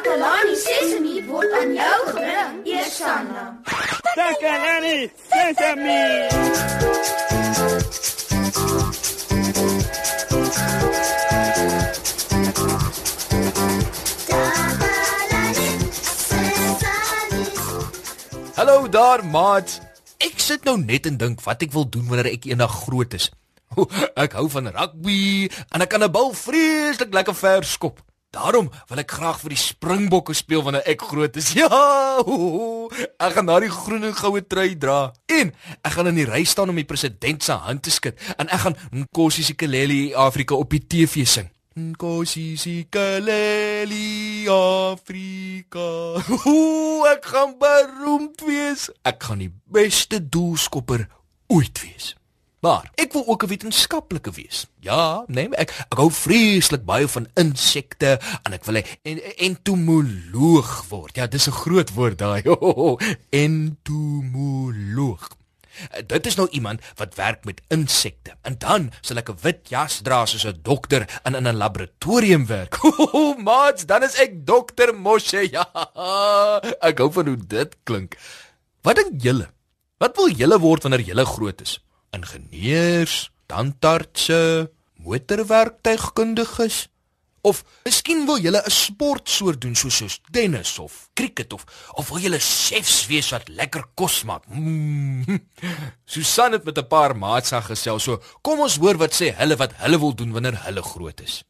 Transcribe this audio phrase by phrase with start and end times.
[0.00, 3.42] Takalani Sesemi word aan jou gebring, Eersanna.
[4.16, 6.04] Takalani Sesemi.
[18.56, 19.80] Hallo daar, maat.
[20.16, 23.28] Ek sit nou net en dink wat ek wil doen wanneer ek eendag groot is.
[24.16, 28.00] Ek hou van rugby en ek kan 'n bal vreeslik lekker ver skop.
[28.30, 31.50] Daarom wil ek graag vir die Springbokke speel wanneer ek groot is.
[31.58, 31.66] Ja!
[33.18, 35.10] Ek gaan daai groen en goue trui dra.
[35.26, 35.50] En
[35.82, 38.62] ek gaan in die ry staan om die president se hand te skud en ek
[38.66, 41.50] gaan Nkosi Sikeleli Afrika op die TV sing.
[41.74, 45.88] Nkosi Sikeleli Afrika.
[47.14, 48.90] Ek gaan beroemd wees.
[49.06, 51.08] Ek gaan die beste doelskopper
[51.50, 52.14] ooit wees.
[52.60, 54.66] Maar ek wil ook 'n wetenskaplike wees.
[54.80, 58.84] Ja, nee, ek ek hou vreeslik baie van insekte en ek wil 'n
[59.36, 61.16] entomoloog word.
[61.16, 62.42] Ja, dis 'n groot woord daai.
[63.46, 65.28] entomoloog.
[66.06, 68.36] Dit is nou iemand wat werk met insekte.
[68.42, 72.46] En dan sal ek 'n wit jas dra soos 'n dokter en in 'n laboratorium
[72.46, 72.76] werk.
[73.48, 75.48] Maats, dan is ek dokter Moshe.
[75.50, 75.64] Ja.
[76.88, 78.16] Ek hou van hoe dit klink.
[78.82, 79.48] Wat dink julle?
[79.98, 81.80] Wat wil julle word wanneer julle groot is?
[82.10, 84.70] Ingenieurs, tandartse,
[85.04, 86.88] motorwerktuigkundiges
[87.40, 91.64] of miskien wil jy 'n sportsoort doen soos soos tennis of cricket of
[91.96, 94.44] of wil 'n chefs wees wat lekker kos maak.
[94.48, 95.24] Mm.
[96.12, 99.72] Susan het met 'n paar maats gesels, so kom ons hoor wat sê hulle wat
[99.76, 101.42] hulle wil doen wanneer hulle groot is.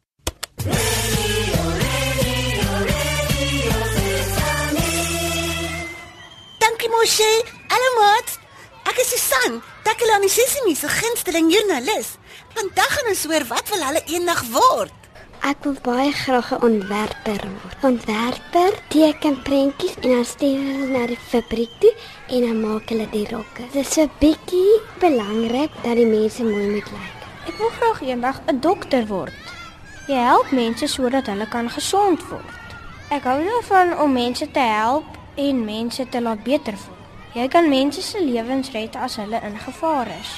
[6.58, 7.32] Dankie Moshe.
[7.68, 8.38] Hallo maat.
[8.84, 9.62] Ek is Susan,
[10.00, 12.14] Takelani Sesimi se gunsteling joernalis.
[12.56, 15.08] Vandag gaan ons hoor wat wil hulle eendag word.
[15.44, 17.76] Ek wil baie graag 'n ontwerper word.
[17.88, 21.92] Ontwerper teken prentjies en dan stuur hulle na die fabriek toe
[22.28, 23.66] en dan maak hulle die rokke.
[23.72, 27.18] Dit is 'n bietjie belangrik dat die mense mooi moet lyk.
[27.48, 29.44] Ek wil graag eendag 'n dokter word.
[30.08, 32.56] Jy help mense sodat hulle kan gesond word.
[33.10, 35.04] Ek hou daarvan om mense te help
[35.36, 36.99] en mense te laat beter voel.
[37.30, 40.30] Jy kan mense se lewens red as hulle in gevaar is.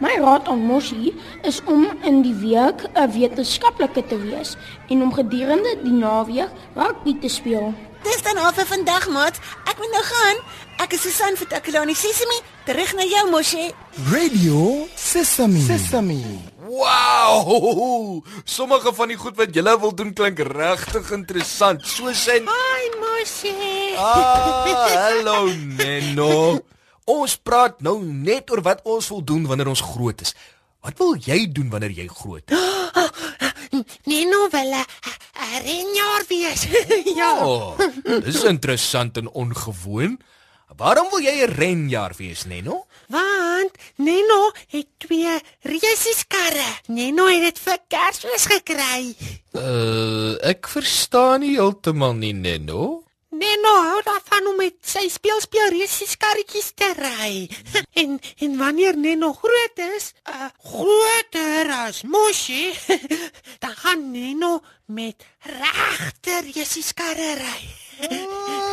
[0.00, 1.12] My raad aan Moshi
[1.44, 4.56] is om in die week 'n wetenskaplike te wees
[4.88, 7.74] en om gedurende die naweek rugby te speel.
[8.02, 9.36] Dis dan al vir vandag, maat.
[9.68, 10.36] Ek moet nou gaan.
[10.78, 12.40] Ek is Susan vir Takelani Sesimi.
[12.64, 13.72] Terug na jou, Moshi.
[14.12, 15.60] Radio Sesami.
[15.60, 16.49] Sesami.
[16.70, 18.22] Wow!
[18.44, 21.82] Sommige van die goed wat jy wil doen klink regtig interessant.
[21.82, 23.54] Soos in Hi, Moshi.
[23.98, 26.60] Ah, hallo Menno.
[27.10, 30.36] Ons praat nou net oor wat ons wil doen wanneer ons groot is.
[30.86, 32.68] Wat wil jy doen wanneer jy groot is?
[34.10, 34.86] Neno wil 'n
[35.66, 36.66] renjaer wees.
[37.20, 37.32] ja.
[37.42, 37.78] Oh,
[38.22, 40.20] dis interessant en ongewoon.
[40.76, 42.86] Waarom wil jy 'n renjaer wees, Neno?
[43.08, 46.70] Want Neno het twee reisieskarre.
[46.86, 49.14] Neno het dit vir Kersfees gekry.
[49.52, 53.02] Uh, ek verstaan nie heeltemal nie, Neno.
[53.40, 57.32] Neno hou daarvan om met sy speelspeel reisieskarretjies te ry.
[58.02, 62.70] en en wanneer Neno groot is, uh, groter as Moshi,
[63.64, 64.58] dan gaan Neno
[64.92, 67.62] met regte reisieskarre ry.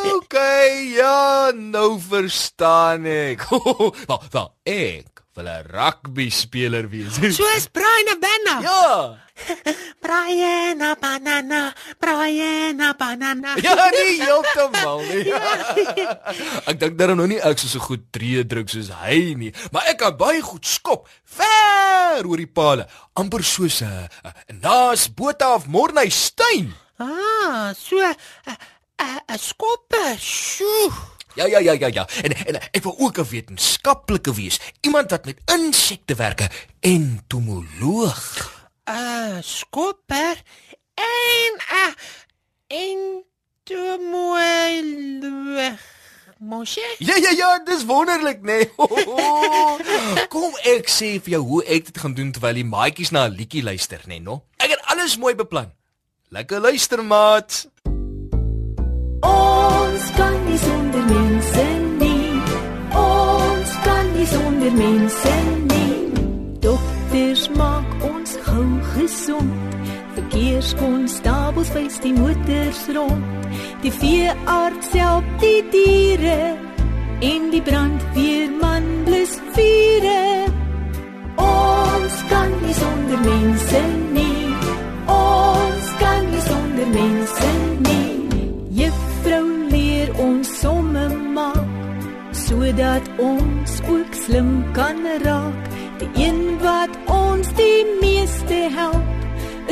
[0.07, 3.44] Okay, ja, nou verstaan ek.
[4.07, 7.15] Wel, wel, ek wil 'n rugby speler wees.
[7.37, 8.55] Soos Brian Abana.
[8.65, 9.17] Ja.
[10.03, 13.53] Brian Abana, Brian Abana.
[13.61, 15.29] Ja, nie heeltemal nie.
[16.69, 19.85] ek dink daar nog nie ek so so goed tree druk soos hy nie, maar
[19.93, 21.05] ek kan baie goed skop
[21.37, 26.73] ver oor die palle, amper soos 'n uh, uh, naas Botha of Morney Steyn.
[26.97, 28.17] Ah, so 'n
[28.49, 28.57] uh,
[28.97, 30.17] 'n uh, skoppe.
[30.17, 31.16] Sjoe.
[31.37, 32.03] Ja ja ja ja ja.
[32.25, 34.59] En en ek wil ook 'n wetenskaplike wees.
[34.81, 38.55] Iemand wat met insekte werk, entomoloog.
[38.89, 40.35] uh, Skopper
[40.95, 41.93] en 'n uh,
[44.67, 45.79] entomoloog.
[46.39, 46.95] Moshe?
[46.97, 48.69] Ja ja ja, dis wonderlik, nee.
[50.33, 53.33] Kom ek sê vir jou hoe ek dit gaan doen terwyl die maatjies na 'n
[53.38, 54.44] liedjie luister, nee, no?
[54.57, 55.71] Ek het alles mooi beplan.
[56.29, 57.67] Lekker luister, maat.
[59.21, 61.65] Ons kan nie sonder mense
[62.00, 62.42] nie.
[62.98, 65.33] Ons kan nie sonder mense
[65.69, 65.98] nie.
[66.62, 68.65] Dokters maak ons gou
[68.95, 69.54] gesond.
[70.18, 73.45] Verkeerskonstabels wys die motors rond.
[73.83, 76.57] Die veearts help die diere
[77.21, 80.25] en die brandweerman blus vure.
[81.38, 84.06] Ons kan nie sonder mense nie.
[94.27, 95.63] Slim kan raak.
[96.00, 99.07] Die een wat ons die meeste help,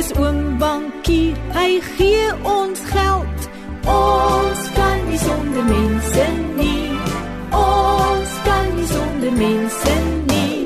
[0.00, 1.34] is oom Bankie.
[1.52, 3.48] Hy gee ons geld.
[3.96, 6.26] Ons kan nie sonder mense
[6.56, 6.88] nie.
[7.60, 9.94] Ons kan nie sonder mense
[10.32, 10.56] nie.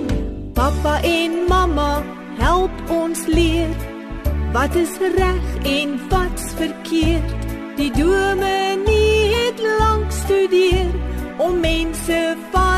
[0.55, 1.93] Pappa en mamma
[2.39, 3.75] help ons leer
[4.55, 7.47] wat is reg en wat's verkeerd.
[7.77, 10.91] Die dominee het lank studeer
[11.39, 12.19] om mense
[12.51, 12.70] van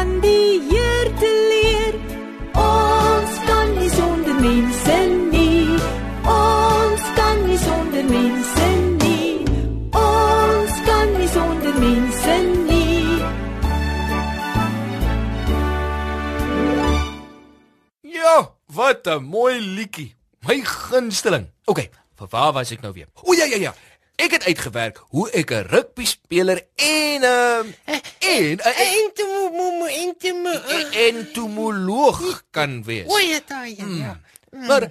[18.66, 20.14] Wat 'n mooi liedjie.
[20.40, 21.46] My gunsteling.
[21.64, 23.08] OK, vir waar was ek nou weer?
[23.22, 23.74] O ja ja ja.
[24.16, 27.74] Ek het uitgewerk hoe ek 'n rugby speler en 'n um,
[28.18, 30.50] en 'n Entomo entomo.
[30.92, 33.06] entomoloog kan wees.
[33.06, 33.86] O ja, daai ja.
[33.86, 34.20] ja.
[34.50, 34.90] Maar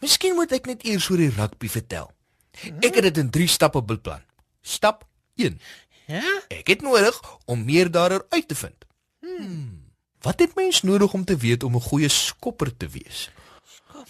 [0.00, 2.10] miskien moet ek net eers oor die rugby vertel.
[2.80, 4.22] Ek het dit in 3 stappe beplan.
[4.62, 5.06] Stap
[5.40, 5.60] 1.
[6.06, 6.22] Ja?
[6.48, 7.16] Ek het nodig
[7.46, 8.84] om meer daaroor uit te vind.
[9.20, 9.81] Hmm.
[10.22, 13.30] Wat het mens nodig om te weet om 'n goeie skopper te wees?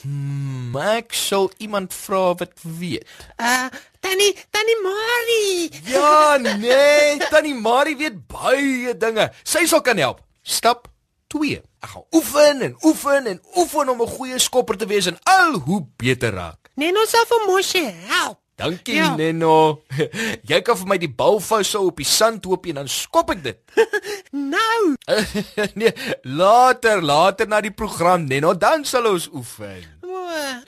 [0.03, 3.07] Hmm, ek sal iemand vra wat weet.
[3.37, 3.69] Uh
[4.01, 5.71] Tannie, Tannie Marie.
[5.85, 9.33] Ja, nee, Tannie Marie weet baie dinge.
[9.43, 10.21] Sy sal kan help.
[10.43, 10.89] Stap
[11.27, 11.63] 2.
[11.81, 15.59] Ek gaan oefen en oefen en oefen om 'n goeie skopper te wees en al
[15.59, 16.71] hoe beter raak.
[16.75, 18.42] Neno sal vir Moshi help.
[18.63, 19.05] Dankie, Ja.
[19.11, 19.17] ja.
[19.19, 19.83] Neno.
[20.51, 23.31] Jy kan vir my die bal vou so op die sand hoop en dan skop
[23.35, 23.59] ek dit.
[24.33, 24.95] Nou,
[25.79, 25.91] nee,
[26.25, 29.83] later, later na die program, Neno, dan sal ons oefen.
[30.01, 30.23] o,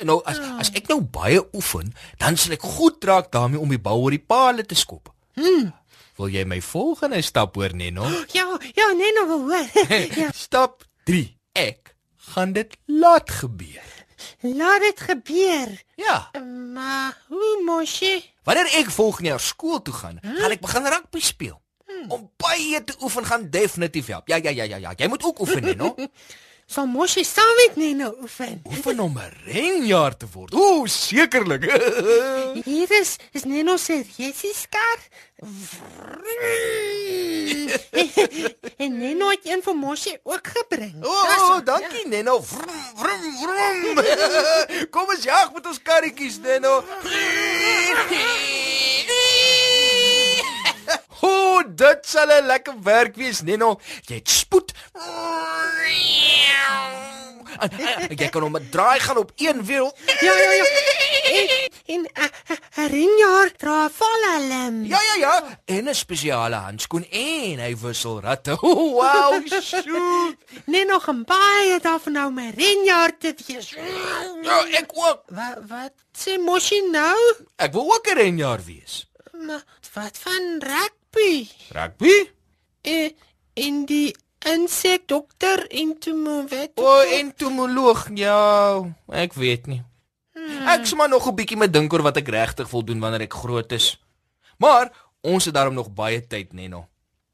[0.05, 3.81] Nou as as ek nou baie oefen, dan sal ek goed raak daarmee om die
[3.81, 5.09] bal oor die palle te skop.
[5.39, 5.71] Hmm.
[6.21, 8.05] Wil jy my volgende stap hoor, Neno?
[8.37, 8.45] ja,
[8.77, 9.67] ja, Neno wil hoor.
[10.21, 11.25] ja, Stap 3.
[11.57, 11.95] Ek
[12.35, 13.89] gaan dit laat gebeur.
[14.41, 15.83] Laat dit gebeur.
[15.95, 16.31] Ja.
[16.73, 18.33] Maar hoe Moshi?
[18.43, 21.61] Wanneer ek volgende jaar skool toe gaan, gaan ek begin rugby speel.
[22.09, 24.29] Om baie te oefen gaan definitief help.
[24.29, 24.93] Ja ja ja ja ja.
[24.97, 25.95] Jy moet ook oefen, Neno.
[26.67, 28.63] Sal Moshi saam met Neno oefen?
[28.67, 30.55] Oefen om 'n renjaer te word.
[30.55, 31.65] Ooh, sekerlik.
[32.65, 34.99] Hier is is Neno se resieskar.
[38.77, 41.05] en Neno het een vir Moshi ook gebring.
[41.05, 42.43] O, oh, dankie Neno.
[42.43, 44.05] Vrum vrum vrum.
[44.95, 46.77] Kom ons jag met ons karretjies, Neno.
[46.77, 46.85] O,
[51.75, 53.81] dit sal 'n lekker werk wees, Neno.
[54.07, 54.73] Jy het spoed.
[57.59, 57.71] En,
[58.11, 59.97] en jy kan hom 'n draai gaan op een wiel.
[60.21, 60.65] Ja, ja, ja.
[61.25, 64.85] En en eh, 'n ringjaar dra valhelm.
[64.85, 68.57] Ja ja ja, en 'n spesiale handskoen en hy wissel ratte.
[68.61, 70.37] Oh, wow, shoot.
[70.65, 73.71] Neno gaan baie daarvan nou my ringjaar te wees.
[74.43, 75.23] Ja, ek ook.
[75.27, 77.19] Wat wat sê Moshi nou?
[77.57, 79.07] Ek wil ook 'n renjaer wees.
[79.33, 80.59] Maar wat van
[81.15, 81.49] rugby?
[81.73, 82.31] Rugby?
[82.83, 83.11] Eh
[83.55, 84.15] in die
[84.51, 86.73] insek dokter entomo wat?
[86.75, 88.09] O, oh, entomoloog.
[88.19, 88.83] Ja,
[89.15, 89.83] ek weet nie.
[90.67, 93.23] Ek sê maar nog 'n bietjie met dink oor wat ek regtig wil doen wanneer
[93.23, 94.01] ek groot is.
[94.59, 94.91] Maar
[95.23, 96.89] ons het daarom nog baie tyd, Neno.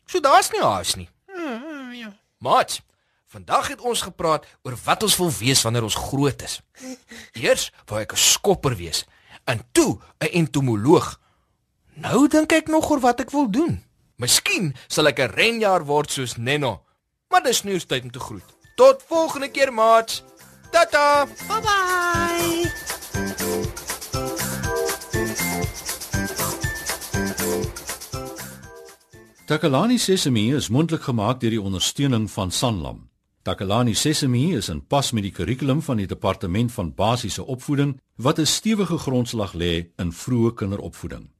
[0.07, 1.09] So daar's nie haas nie.
[1.26, 2.12] Hmm, ja.
[2.38, 2.83] Mat,
[3.26, 6.61] vandag het ons gepraat oor wat ons wil wees wanneer ons groot is.
[7.33, 9.05] Eers wou ek 'n skopper wees
[9.47, 11.19] en toe 'n entomoloog.
[12.00, 13.76] Nou dink ek nog oor wat ek wil doen.
[14.16, 16.80] Miskien sal ek 'n renjaer word soos Neno.
[17.30, 18.49] Maar dis nie tyd om te groet.
[18.76, 20.25] Tot volgende keer, maat.
[20.71, 21.26] Tata.
[21.49, 22.73] Bye bye.
[29.47, 33.11] Takalani Sesemi is mondelik gemaak deur die ondersteuning van Sanlam.
[33.42, 38.38] Takalani Sesemi is in pas met die kurrikulum van die departement van basiese opvoeding wat
[38.38, 41.39] 'n stewige grondslag lê in vroeë kinderopvoeding.